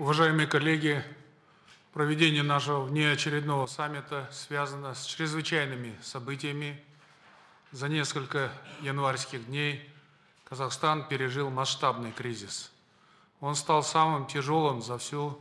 [0.00, 1.04] Уважаемые коллеги,
[1.92, 6.82] проведение нашего внеочередного саммита связано с чрезвычайными событиями.
[7.70, 8.50] За несколько
[8.80, 9.86] январских дней
[10.48, 12.72] Казахстан пережил масштабный кризис.
[13.40, 15.38] Он стал самым тяжелым за всю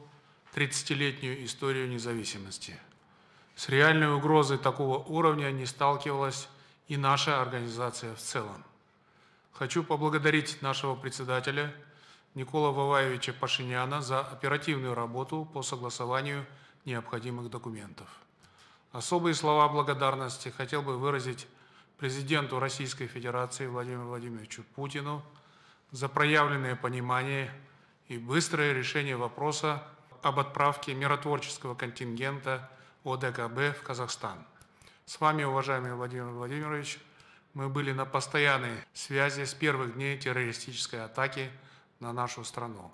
[0.53, 2.77] 30-летнюю историю независимости.
[3.55, 6.49] С реальной угрозой такого уровня не сталкивалась
[6.89, 8.65] и наша организация в целом.
[9.53, 11.73] Хочу поблагодарить нашего председателя
[12.35, 16.45] Никола Ваваевича Пашиняна за оперативную работу по согласованию
[16.85, 18.07] необходимых документов.
[18.91, 21.47] Особые слова благодарности хотел бы выразить
[21.97, 25.23] президенту Российской Федерации Владимиру Владимировичу Путину
[25.91, 27.51] за проявленное понимание
[28.07, 29.83] и быстрое решение вопроса
[30.21, 32.69] об отправке миротворческого контингента
[33.03, 34.37] ОДКБ в Казахстан.
[35.05, 36.99] С вами, уважаемый Владимир Владимирович,
[37.53, 41.49] мы были на постоянной связи с первых дней террористической атаки
[41.99, 42.91] на нашу страну.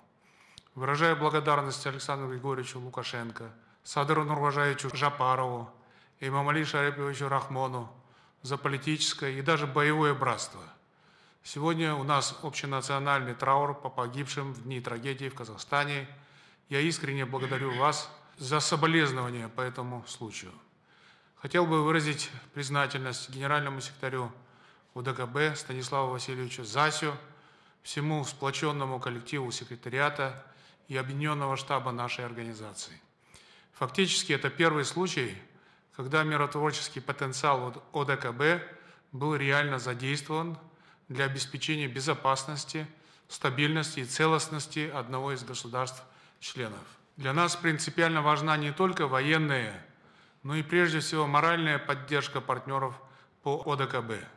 [0.74, 3.50] Выражаю благодарность Александру Григорьевичу Лукашенко,
[3.82, 5.70] Садыру Нурважаевичу Жапарову
[6.20, 7.90] и Мамали Шариповичу Рахмону
[8.42, 10.62] за политическое и даже боевое братство.
[11.42, 16.08] Сегодня у нас общенациональный траур по погибшим в дни трагедии в Казахстане.
[16.68, 20.52] Я искренне благодарю вас за соболезнования по этому случаю.
[21.36, 24.32] Хотел бы выразить признательность генеральному секретарю
[24.94, 27.14] УДКБ Станиславу Васильевичу Засю,
[27.86, 30.44] всему сплоченному коллективу секретариата
[30.88, 33.00] и объединенного штаба нашей организации.
[33.74, 35.38] Фактически это первый случай,
[35.94, 38.60] когда миротворческий потенциал ОДКБ
[39.12, 40.58] был реально задействован
[41.06, 42.88] для обеспечения безопасности,
[43.28, 46.82] стабильности и целостности одного из государств-членов.
[47.16, 49.86] Для нас принципиально важна не только военная,
[50.42, 53.00] но и прежде всего моральная поддержка партнеров
[53.44, 54.26] по ОДКБ–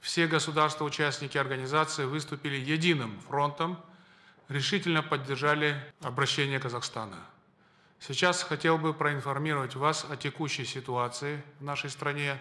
[0.00, 3.78] все государства-участники организации выступили единым фронтом,
[4.48, 7.16] решительно поддержали обращение Казахстана.
[7.98, 12.38] Сейчас хотел бы проинформировать вас о текущей ситуации в нашей стране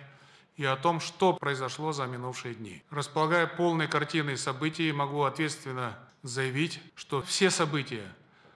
[0.58, 2.84] и о том, что произошло за минувшие дни.
[2.90, 8.06] Располагая полной картиной событий, могу ответственно заявить, что все события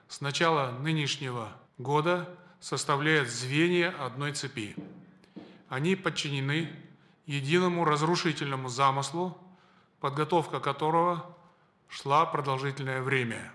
[0.08, 2.28] с начала нынешнего года
[2.60, 4.76] составляют звенья одной цепи.
[5.68, 6.70] Они подчинены
[7.30, 9.38] единому разрушительному замыслу,
[10.00, 11.36] подготовка которого
[11.88, 13.52] шла продолжительное время.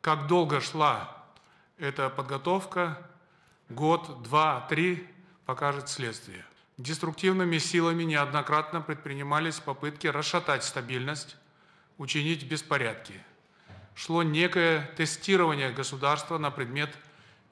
[0.00, 1.26] Как долго шла
[1.76, 3.10] эта подготовка,
[3.68, 5.06] год, два, три,
[5.44, 6.46] покажет следствие.
[6.78, 11.36] Деструктивными силами неоднократно предпринимались попытки расшатать стабильность,
[11.98, 13.22] учинить беспорядки.
[13.94, 16.96] Шло некое тестирование государства на предмет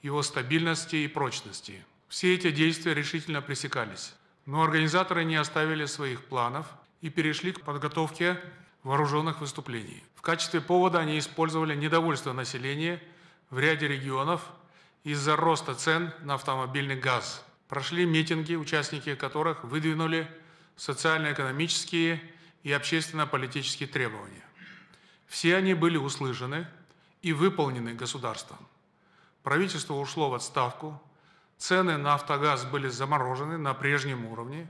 [0.00, 1.84] его стабильности и прочности.
[2.08, 4.14] Все эти действия решительно пресекались.
[4.48, 6.64] Но организаторы не оставили своих планов
[7.02, 8.40] и перешли к подготовке
[8.82, 10.02] вооруженных выступлений.
[10.14, 13.02] В качестве повода они использовали недовольство населения
[13.50, 14.40] в ряде регионов
[15.04, 17.44] из-за роста цен на автомобильный газ.
[17.68, 20.26] Прошли митинги, участники которых выдвинули
[20.76, 22.18] социально-экономические
[22.62, 24.46] и общественно-политические требования.
[25.26, 26.66] Все они были услышаны
[27.20, 28.66] и выполнены государством.
[29.42, 31.02] Правительство ушло в отставку,
[31.58, 34.68] Цены на автогаз были заморожены на прежнем уровне.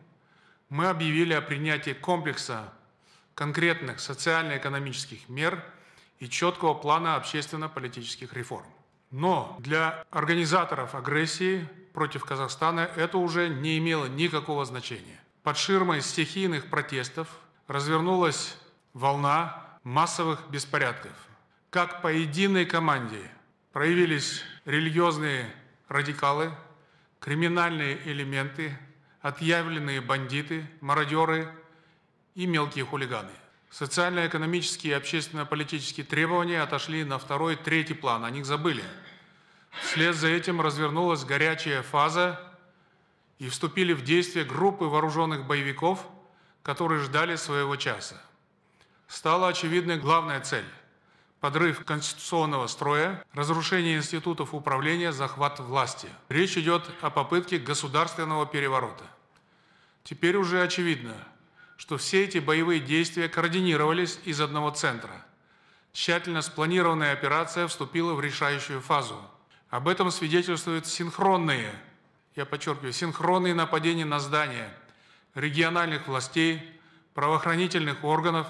[0.71, 2.73] Мы объявили о принятии комплекса
[3.35, 5.63] конкретных социально-экономических мер
[6.19, 8.67] и четкого плана общественно-политических реформ.
[9.11, 15.21] Но для организаторов агрессии против Казахстана это уже не имело никакого значения.
[15.43, 17.29] Под ширмой стихийных протестов
[17.67, 18.57] развернулась
[18.93, 21.13] волна массовых беспорядков.
[21.71, 23.31] Как по единой команде
[23.73, 25.55] проявились религиозные
[25.89, 26.53] радикалы,
[27.21, 28.79] криминальные элементы,
[29.21, 31.53] отъявленные бандиты, мародеры
[32.35, 33.33] и мелкие хулиганы.
[33.71, 38.85] Социально-экономические и общественно-политические требования отошли на второй, третий план, о них забыли.
[39.83, 42.41] Вслед за этим развернулась горячая фаза
[43.39, 46.05] и вступили в действие группы вооруженных боевиков,
[46.63, 48.21] которые ждали своего часа.
[49.07, 50.65] Стала очевидной главная цель
[51.41, 56.09] подрыв конституционного строя, разрушение институтов управления, захват власти.
[56.29, 59.05] Речь идет о попытке государственного переворота.
[60.03, 61.15] Теперь уже очевидно,
[61.77, 65.25] что все эти боевые действия координировались из одного центра.
[65.93, 69.21] Тщательно спланированная операция вступила в решающую фазу.
[69.71, 71.73] Об этом свидетельствуют синхронные,
[72.35, 74.75] я подчеркиваю, синхронные нападения на здания
[75.35, 76.63] региональных властей,
[77.15, 78.49] правоохранительных органов,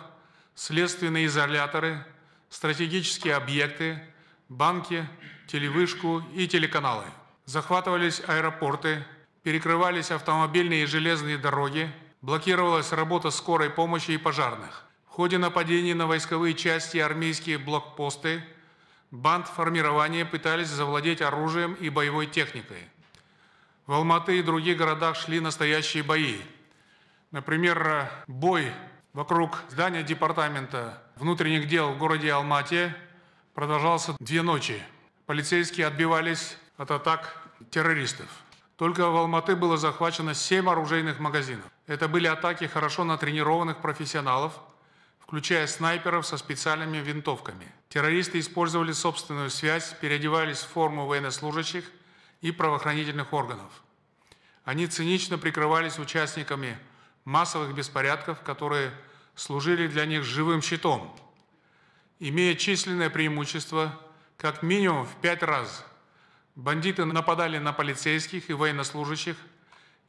[0.54, 2.06] следственные изоляторы–
[2.50, 4.02] стратегические объекты,
[4.48, 5.08] банки,
[5.46, 7.04] телевышку и телеканалы.
[7.44, 9.04] Захватывались аэропорты,
[9.42, 11.90] перекрывались автомобильные и железные дороги,
[12.20, 14.84] блокировалась работа скорой помощи и пожарных.
[15.06, 18.44] В ходе нападений на войсковые части и армейские блокпосты
[19.10, 22.88] бандформирования пытались завладеть оружием и боевой техникой.
[23.86, 26.36] В Алматы и других городах шли настоящие бои.
[27.30, 28.70] Например, бой
[29.12, 32.94] вокруг здания Департамента внутренних дел в городе Алмате
[33.54, 34.82] продолжался две ночи.
[35.26, 38.26] Полицейские отбивались от атак террористов.
[38.76, 41.64] Только в Алматы было захвачено семь оружейных магазинов.
[41.86, 44.52] Это были атаки хорошо натренированных профессионалов,
[45.18, 47.66] включая снайперов со специальными винтовками.
[47.88, 51.84] Террористы использовали собственную связь, переодевались в форму военнослужащих
[52.40, 53.82] и правоохранительных органов.
[54.64, 56.78] Они цинично прикрывались участниками
[57.28, 58.92] массовых беспорядков, которые
[59.34, 61.14] служили для них живым щитом,
[62.18, 63.98] имея численное преимущество
[64.36, 65.84] как минимум в пять раз–
[66.58, 69.36] Бандиты нападали на полицейских и военнослужащих,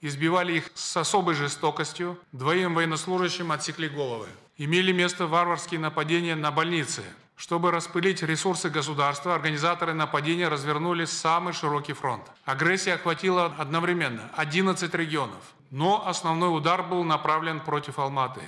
[0.01, 4.25] избивали их с особой жестокостью, двоим военнослужащим отсекли головы.
[4.57, 7.03] Имели место варварские нападения на больницы.
[7.39, 12.23] Чтобы распылить ресурсы государства, организаторы нападения развернули самый широкий фронт.
[12.43, 15.41] Агрессия охватила одновременно 11 регионов,
[15.71, 18.41] но основной удар был направлен против Алматы.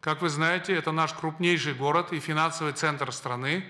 [0.00, 3.64] Как вы знаете, это наш крупнейший город и финансовый центр страны,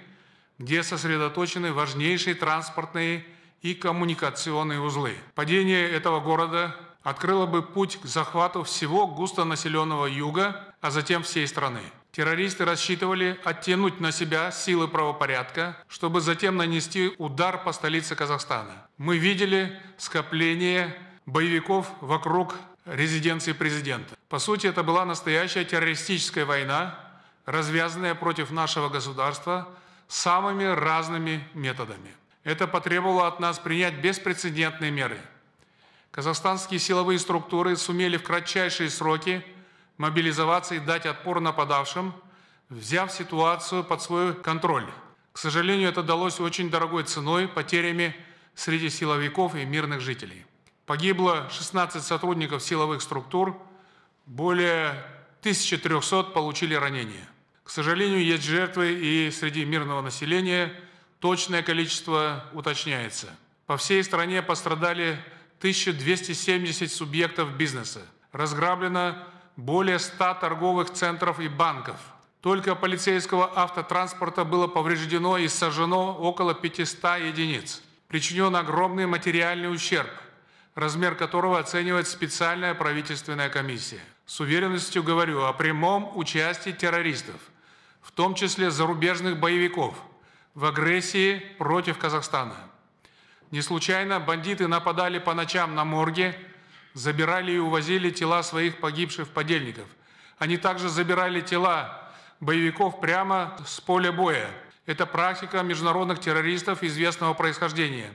[0.59, 3.25] где сосредоточены важнейшие транспортные
[3.63, 5.17] и коммуникационные узлы.
[5.37, 6.75] Падение этого города
[7.05, 11.83] открыло бы путь к захвату всего густонаселенного юга, а затем всей страны.
[12.13, 18.87] Террористы рассчитывали оттянуть на себя силы правопорядка, чтобы затем нанести удар по столице Казахстана.
[18.97, 22.57] Мы видели скопление боевиков вокруг
[22.87, 24.17] резиденции президента.
[24.29, 26.99] По сути, это была настоящая террористическая война,
[27.45, 29.69] развязанная против нашего государства
[30.09, 32.15] самыми разными методами.
[32.45, 35.21] Это потребовало от нас принять беспрецедентные меры.
[36.11, 39.45] Казахстанские силовые структуры сумели в кратчайшие сроки
[39.99, 42.15] мобилизоваться и дать отпор нападавшим,
[42.71, 44.87] взяв ситуацию под свой контроль.
[45.33, 48.17] К сожалению, это далось очень дорогой ценой, потерями
[48.55, 50.47] среди силовиков и мирных жителей.
[50.87, 53.61] Погибло 16 сотрудников силовых структур,
[54.27, 55.05] более
[55.41, 57.29] 1300 получили ранения.
[57.63, 60.73] К сожалению, есть жертвы и среди мирного населения.
[61.21, 63.29] Точное количество уточняется.
[63.67, 65.23] По всей стране пострадали
[65.59, 68.01] 1270 субъектов бизнеса.
[68.33, 69.23] Разграблено
[69.59, 71.97] более 100 торговых центров и банков.
[72.41, 77.83] Только полицейского автотранспорта было повреждено и сожжено около 500 единиц.
[78.07, 80.11] Причинен огромный материальный ущерб,
[80.75, 84.01] размер которого оценивает специальная правительственная комиссия.
[84.25, 87.37] С уверенностью говорю о прямом участии террористов–
[88.09, 89.95] в том числе зарубежных боевиков,
[90.55, 92.57] в агрессии против Казахстана.
[93.51, 96.35] Не случайно бандиты нападали по ночам на морге,
[96.99, 99.87] забирали и увозили тела своих погибших подельников.
[100.37, 102.11] Они также забирали тела
[102.41, 104.51] боевиков прямо с поля боя.
[104.85, 108.11] Это практика международных террористов известного происхождения.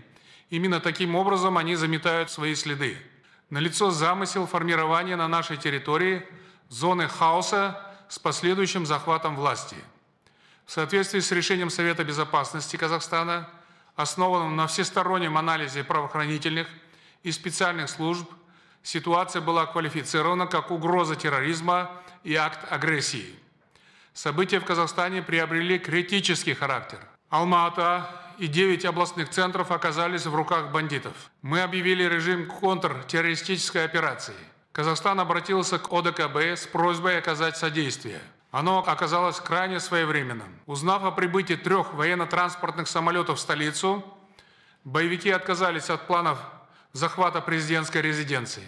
[0.50, 2.98] Именно таким образом они заметают свои следы.
[3.50, 6.28] Налицо замысел формирования на нашей территории
[6.68, 7.80] зоны хаоса
[8.10, 9.78] с последующим захватом власти.
[10.66, 13.50] В соответствии с решением Совета Безопасности Казахстана,
[13.96, 16.68] основанным на всестороннем анализе правоохранительных
[17.22, 18.30] и специальных служб,
[18.84, 21.90] ситуация была квалифицирована как угроза терроризма
[22.24, 23.36] и акт агрессии.
[24.14, 27.00] События в Казахстане приобрели критический характер.
[27.30, 28.08] Алма-Ата
[28.38, 31.14] и 9 областных центров оказались в руках бандитов.
[31.42, 34.36] Мы объявили режим контртеррористической операции–
[34.74, 38.20] Казахстан обратился к ОДКБ с просьбой оказать содействие.
[38.50, 40.48] Оно оказалось крайне своевременным.
[40.66, 44.04] Узнав о прибытии трех военно-транспортных самолетов в столицу,
[44.84, 46.40] боевики отказались от планов
[46.94, 48.64] захвата президентской резиденции.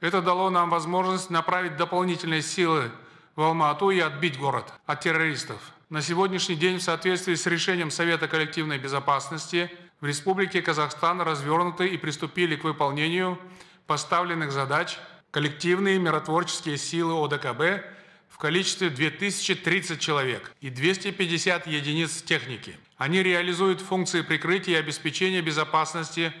[0.00, 2.90] Это дало нам возможность направить дополнительные силы
[3.36, 5.60] в Алма-Ату и отбить город от террористов.
[5.90, 11.98] На сегодняшний день в соответствии с решением Совета коллективной безопасности в Республике Казахстан развернуты и
[11.98, 13.38] приступили к выполнению
[13.86, 14.98] поставленных задач–
[15.30, 17.84] коллективные миротворческие силы ОДКБ
[18.28, 22.76] в количестве 2030 человек и 250 единиц техники.
[22.96, 26.32] Они реализуют функции прикрытия и обеспечения безопасности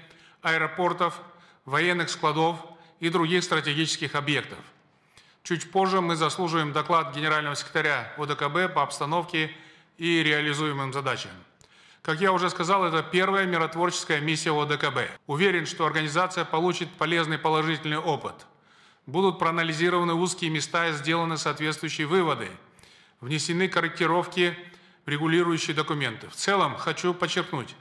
[0.42, 1.20] аэропортов,
[1.64, 2.56] военных складов
[3.00, 4.58] и других стратегических объектов.
[5.42, 9.50] Чуть позже мы заслуживаем доклад генерального секретаря ОДКБ по обстановке
[9.96, 11.32] и реализуемым задачам.
[12.02, 15.10] Как я уже сказал, это первая миротворческая миссия ОДКБ.
[15.26, 18.34] Уверен, что организация получит полезный положительный опыт–
[19.10, 22.48] будут проанализированы узкие места и сделаны соответствующие выводы,
[23.20, 24.56] внесены корректировки
[25.04, 26.28] в регулирующие документы.
[26.28, 27.74] В целом хочу подчеркнуть,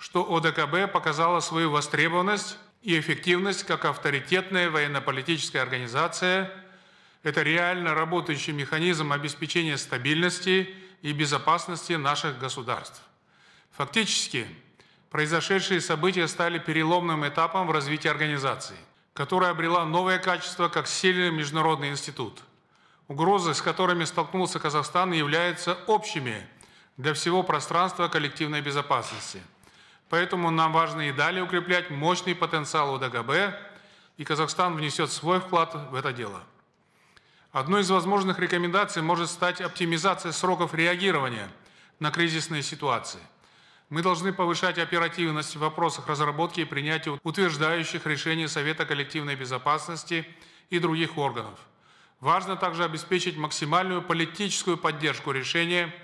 [0.00, 6.50] что ОДКБ показала свою востребованность и эффективность как авторитетная военно-политическая организация.
[7.22, 13.02] Это реально работающий механизм обеспечения стабильности и безопасности наших государств.
[13.72, 14.46] Фактически,
[15.10, 18.78] произошедшие события стали переломным этапом в развитии организации,
[19.12, 22.40] которая обрела новое качество как сильный международный институт.
[23.06, 26.42] Угрозы, с которыми столкнулся Казахстан, являются общими
[26.96, 29.42] для всего пространства коллективной безопасности.
[30.10, 33.56] Поэтому нам важно и далее укреплять мощный потенциал УДГБ,
[34.18, 36.42] и Казахстан внесет свой вклад в это дело.
[37.52, 41.48] Одной из возможных рекомендаций может стать оптимизация сроков реагирования
[42.00, 43.20] на кризисные ситуации.
[43.88, 50.26] Мы должны повышать оперативность в вопросах разработки и принятия утверждающих решений Совета коллективной безопасности
[50.70, 51.58] и других органов.
[52.18, 55.94] Важно также обеспечить максимальную политическую поддержку решения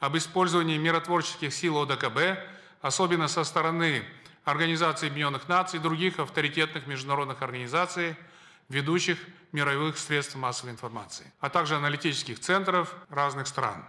[0.00, 2.53] об использовании миротворческих сил ОДКБ,
[2.84, 4.04] особенно со стороны
[4.44, 8.14] Организации Объединенных Наций и других авторитетных международных организаций,
[8.68, 9.18] ведущих
[9.52, 13.86] мировых средств массовой информации, а также аналитических центров разных стран.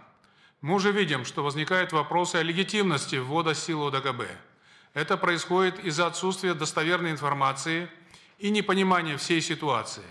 [0.62, 4.22] Мы уже видим, что возникают вопросы о легитимности ввода сил ОДКБ.
[4.94, 7.90] Это происходит из-за отсутствия достоверной информации
[8.38, 10.06] и непонимания всей ситуации.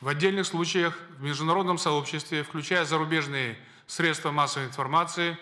[0.00, 5.38] В отдельных случаях в международном сообществе, включая зарубежные средства массовой информации,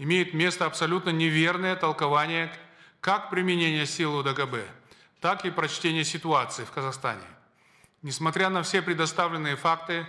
[0.00, 2.50] имеет место абсолютно неверное толкование
[3.02, 4.56] как применения сил УДКБ,
[5.20, 7.20] так и прочтения ситуации в Казахстане.
[8.00, 10.06] Несмотря на все предоставленные факты,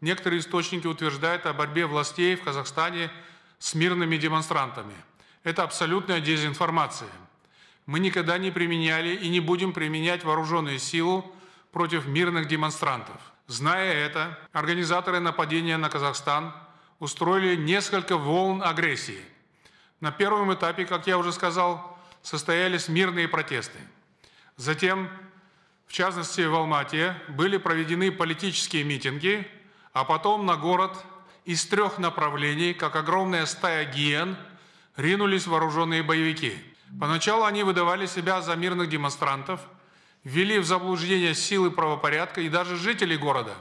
[0.00, 3.10] некоторые источники утверждают о борьбе властей в Казахстане
[3.58, 4.94] с мирными демонстрантами.
[5.42, 7.10] Это абсолютная дезинформация.
[7.84, 11.30] Мы никогда не применяли и не будем применять вооруженную силу
[11.70, 13.20] против мирных демонстрантов.
[13.46, 16.54] Зная это, организаторы нападения на Казахстан
[16.98, 19.20] устроили несколько волн агрессии.
[20.04, 23.78] На первом этапе, как я уже сказал, состоялись мирные протесты.
[24.58, 25.08] Затем
[25.86, 29.48] в частности в Алмате, были проведены политические митинги,
[29.94, 30.92] а потом на город
[31.46, 34.36] из трех направлений, как огромная стая гиен,
[34.96, 36.52] ринулись вооруженные боевики.
[37.00, 39.62] Поначалу они выдавали себя за мирных демонстрантов,
[40.22, 43.54] ввели в заблуждение силы правопорядка и даже жителей города.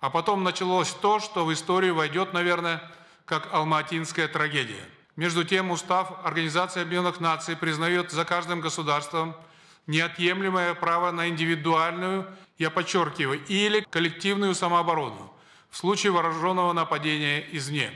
[0.00, 2.82] А потом началось то, что в историю войдет, наверное,
[3.26, 4.84] как алматинская трагедия.
[5.18, 9.34] Между тем, устав Организации Объединенных Наций признает за каждым государством–
[9.88, 12.24] неотъемлемое право на индивидуальную,
[12.56, 15.32] я подчеркиваю, или коллективную самооборону
[15.70, 17.90] в случае вооруженного нападения извне.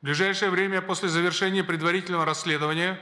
[0.00, 2.98] В ближайшее время после завершения предварительного расследования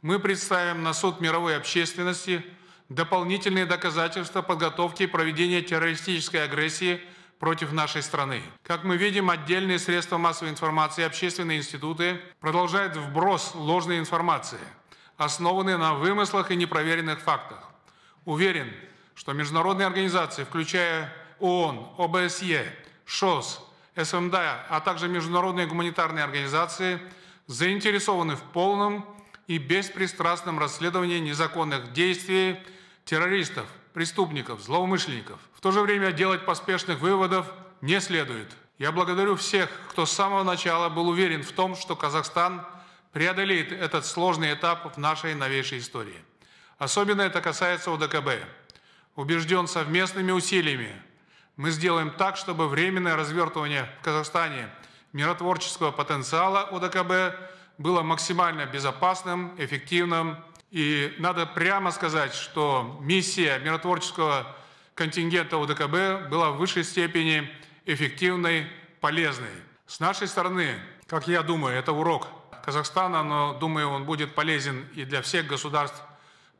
[0.00, 2.44] мы представим на суд мировой общественности
[2.88, 7.00] дополнительные доказательства подготовки и проведения террористической агрессии
[7.42, 8.40] против нашей страны.
[8.62, 14.60] Как мы видим, отдельные средства массовой информации и общественные институты продолжают вброс ложной информации–
[15.16, 17.58] основанные на вымыслах и непроверенных фактах.
[18.26, 18.72] Уверен,
[19.16, 22.64] что международные организации, включая ООН, ОБСЕ,
[23.06, 23.66] ШОС,
[24.00, 27.00] СМД, а также международные гуманитарные организации,
[27.48, 29.04] заинтересованы в полном
[29.48, 32.56] и беспристрастном расследовании незаконных действий
[33.04, 35.38] террористов, преступников, злоумышленников.
[35.54, 37.46] В то же время делать поспешных выводов
[37.80, 38.50] не следует.
[38.78, 42.66] Я благодарю всех, кто с самого начала был уверен в том, что Казахстан–
[43.12, 46.24] преодолеет этот сложный этап в нашей новейшей истории.
[46.78, 48.44] Особенно это касается УДКБ.
[49.14, 51.00] Убежден совместными усилиями
[51.56, 54.70] мы сделаем так, чтобы временное развертывание в Казахстане
[55.12, 57.38] миротворческого потенциала УДКБ
[57.76, 60.38] было максимально безопасным, эффективным.
[60.72, 64.56] И надо прямо сказать, что миссия миротворческого
[64.94, 67.46] контингента УДКБ была в высшей степени
[67.84, 68.66] эффективной,
[69.02, 69.52] полезной.
[69.86, 70.74] С нашей стороны,
[71.06, 72.26] как я думаю, это урок
[72.64, 76.00] Казахстана, но думаю, он будет полезен и для всех государств,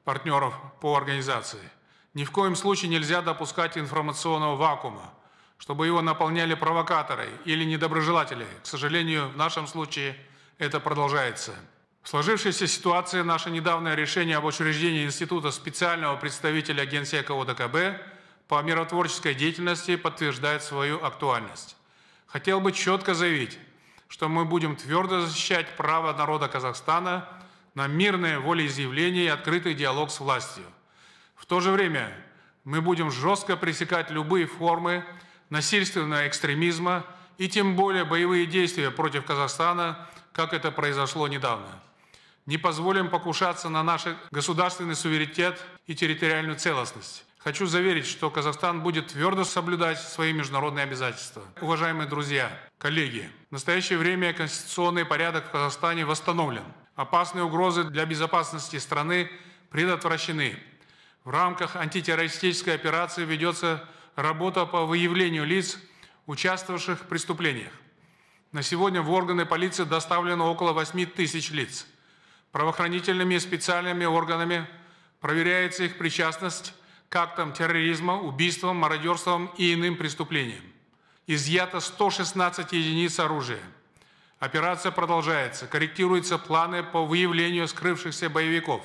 [0.05, 1.71] партнеров по организации.
[2.13, 5.11] Ни в коем случае нельзя допускать информационного вакуума,
[5.57, 8.47] чтобы его наполняли провокаторы или недоброжелатели.
[8.63, 10.17] К сожалению, в нашем случае
[10.59, 11.55] это продолжается.
[12.03, 18.03] В сложившейся ситуации наше недавнее решение об учреждении Института специального представителя Генсека ОДКБ
[18.49, 21.77] по миротворческой деятельности подтверждает свою актуальность.
[22.27, 23.57] Хотел бы четко заявить,
[24.09, 27.29] что мы будем твердо защищать право народа Казахстана
[27.75, 30.65] на мирное волеизъявление и открытый диалог с властью.
[31.37, 32.13] В то же время
[32.65, 35.05] мы будем жестко пресекать любые формы
[35.51, 37.07] насильственного экстремизма
[37.39, 41.81] и тем более боевые действия против Казахстана, как это произошло недавно.
[42.47, 47.25] Не позволим покушаться на наш государственный суверенитет и территориальную целостность.
[47.39, 51.43] Хочу заверить, что Казахстан будет твердо соблюдать свои международные обязательства.
[51.61, 56.65] Уважаемые друзья, коллеги, в настоящее время конституционный порядок в Казахстане восстановлен.
[56.95, 59.31] Опасные угрозы для безопасности страны
[59.71, 60.57] предотвращены.
[61.25, 65.79] В рамках антитеррористической операции ведется работа по выявлению лиц,
[66.27, 67.73] участвовавших в преступлениях.
[68.53, 71.87] На сегодня в органы полиции доставлено около 8 тысяч лиц.
[72.53, 74.67] Правоохранительными и специальными органами
[75.21, 76.75] проверяется их причастность
[77.09, 80.63] к актам терроризма, убийствам, мародерствам и иным преступлениям.
[81.27, 83.61] Изъято 116 единиц оружия.
[84.39, 85.67] Операция продолжается.
[85.67, 88.83] Корректируются планы по выявлению скрывшихся боевиков,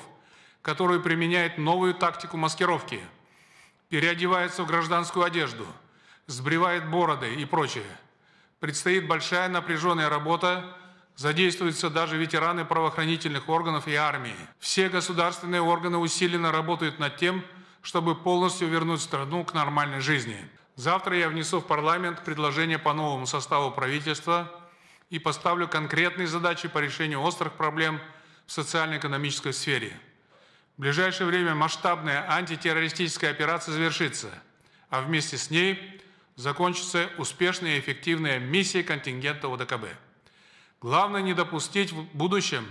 [0.62, 3.00] которые применяют новую тактику маскировки,
[3.88, 5.66] переодеваются в гражданскую одежду,
[6.26, 7.84] сбривают бороды и прочее.
[8.60, 10.76] Предстоит большая напряженная работа
[11.18, 14.36] Задействуются даже ветераны правоохранительных органов и армии.
[14.60, 17.44] Все государственные органы усиленно работают над тем,
[17.82, 20.38] чтобы полностью вернуть страну к нормальной жизни.
[20.76, 24.48] Завтра я внесу в парламент предложение по новому составу правительства
[25.10, 28.00] и поставлю конкретные задачи по решению острых проблем
[28.46, 29.98] в социально-экономической сфере.
[30.76, 34.28] В ближайшее время масштабная антитеррористическая операция завершится,
[34.88, 36.00] а вместе с ней
[36.36, 39.86] закончится успешная и эффективная миссия контингента ОДКБ.
[40.80, 42.66] Главное не допустить в будущем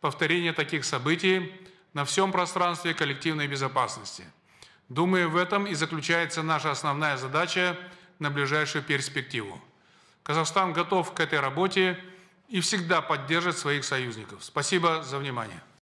[0.00, 1.52] повторения таких событий
[1.94, 4.24] на всем пространстве коллективной безопасности.
[4.88, 7.76] Думаю, в этом и заключается наша основная задача
[8.18, 9.60] на ближайшую перспективу.
[10.22, 11.98] Казахстан готов к этой работе
[12.48, 14.44] и всегда поддержит своих союзников.
[14.44, 15.62] Спасибо за внимание.